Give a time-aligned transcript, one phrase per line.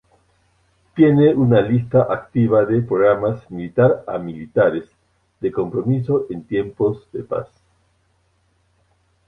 [0.95, 4.89] Tiene una lista activa de programas militar-a-militares
[5.39, 7.47] de compromiso en tiempos de paz.